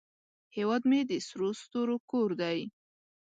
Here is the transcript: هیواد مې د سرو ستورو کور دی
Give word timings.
هیواد 0.55 0.83
مې 0.89 0.99
د 1.09 1.11
سرو 1.27 1.49
ستورو 1.61 1.95
کور 2.09 2.29
دی 2.41 2.59